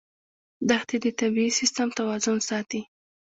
دښتې 0.69 0.97
د 1.03 1.07
طبعي 1.19 1.47
سیسټم 1.59 1.87
توازن 1.97 2.37
ساتي. 2.49 2.81